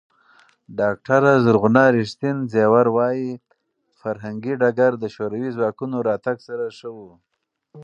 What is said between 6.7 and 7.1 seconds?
ښه و.